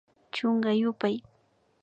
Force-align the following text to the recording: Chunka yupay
Chunka 0.33 0.71
yupay 0.79 1.15